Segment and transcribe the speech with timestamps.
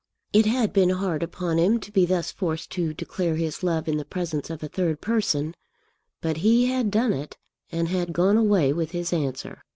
[0.33, 3.97] It had been hard upon him to be thus forced to declare his love in
[3.97, 5.53] the presence of a third person,
[6.21, 7.37] but he had done it,
[7.71, 9.61] and had gone away with his answer.